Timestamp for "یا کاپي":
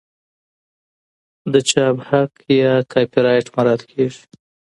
2.61-3.19